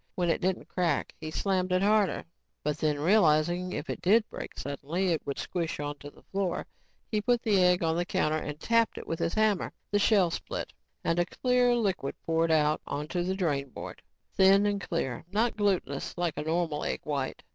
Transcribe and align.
When 0.15 0.31
it 0.31 0.41
didn't 0.41 0.67
crack, 0.67 1.13
he 1.21 1.29
slammed 1.29 1.71
it 1.71 1.83
harder, 1.83 2.23
but 2.63 2.79
then 2.79 2.99
realizing 2.99 3.69
that 3.69 3.75
if 3.77 3.87
it 3.87 4.01
did 4.01 4.27
break 4.31 4.57
suddenly, 4.57 5.09
it 5.09 5.21
would 5.27 5.37
squish 5.37 5.79
onto 5.79 6.09
the 6.09 6.23
floor, 6.23 6.65
he 7.11 7.21
put 7.21 7.43
the 7.43 7.63
egg 7.63 7.83
on 7.83 7.95
the 7.95 8.03
counter 8.03 8.39
and 8.39 8.59
tapped 8.59 8.97
it 8.97 9.05
with 9.05 9.19
his 9.19 9.35
hammer. 9.35 9.71
The 9.91 9.99
shell 9.99 10.31
split 10.31 10.73
and 11.03 11.19
a 11.19 11.25
clear 11.27 11.75
liquid 11.75 12.15
poured 12.25 12.49
out 12.49 12.81
on 12.87 13.09
to 13.09 13.21
the 13.21 13.35
drain 13.35 13.69
board, 13.69 14.01
thin 14.33 14.65
and 14.65 14.81
clear, 14.81 15.23
not 15.31 15.55
glutenous 15.55 16.17
like 16.17 16.35
a 16.35 16.41
normal 16.41 16.83
egg 16.83 17.01
white. 17.03 17.43